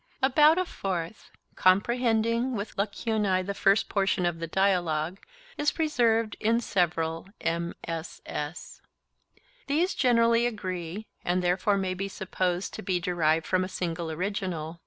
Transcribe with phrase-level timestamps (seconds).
[0.23, 5.19] About a fourth, comprehending with lacunae the first portion of the dialogue,
[5.59, 8.81] is preserved in several MSS.
[9.67, 14.79] These generally agree, and therefore may be supposed to be derived from a single original.